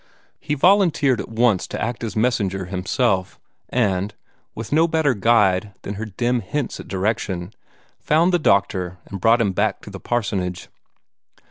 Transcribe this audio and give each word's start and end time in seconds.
He 0.39 0.55
volunteered 0.55 1.19
at 1.21 1.29
once 1.29 1.67
to 1.67 1.79
act 1.79 2.03
as 2.03 2.15
messenger 2.15 2.65
himself, 2.65 3.39
and, 3.69 4.15
with 4.55 4.71
no 4.73 4.87
better 4.87 5.13
guide 5.13 5.75
than 5.83 5.93
her 5.93 6.05
dim 6.05 6.39
hints 6.41 6.79
at 6.79 6.87
direction, 6.87 7.53
found 7.99 8.33
the 8.33 8.39
doctor 8.39 8.97
and 9.05 9.21
brought 9.21 9.41
him 9.41 9.51
back 9.51 9.79
to 9.81 9.91
the 9.91 9.99
parsonage. 9.99 10.69